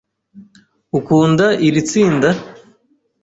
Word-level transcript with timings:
Ukunda 0.97 1.45
iri 1.67 1.81
tsinda? 1.89 2.29